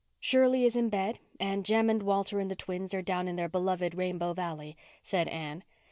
[0.19, 3.47] "Shirley is in bed and Jem and Walter and the twins are down in their
[3.47, 5.63] beloved Rainbow Valley," said Anne.